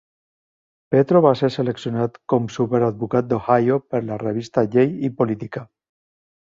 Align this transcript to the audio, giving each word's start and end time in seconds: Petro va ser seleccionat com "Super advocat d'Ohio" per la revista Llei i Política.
Petro 0.95 1.21
va 1.25 1.33
ser 1.41 1.49
seleccionat 1.57 2.17
com 2.35 2.49
"Super 2.57 2.83
advocat 2.89 3.31
d'Ohio" 3.31 3.81
per 3.95 4.05
la 4.11 4.21
revista 4.27 4.69
Llei 4.73 4.95
i 5.13 5.17
Política. 5.23 5.69